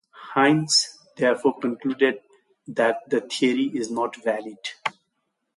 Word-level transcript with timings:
Hines 0.33 0.97
therefore 1.17 1.59
concluded 1.59 2.21
that 2.67 3.07
the 3.07 3.21
theory 3.21 3.65
is 3.67 3.91
not 3.91 4.15
valid. 4.23 4.57